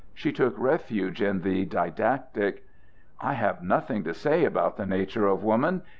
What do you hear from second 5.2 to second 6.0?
of woman.